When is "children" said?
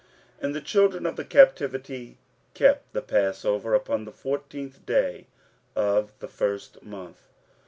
0.61-1.05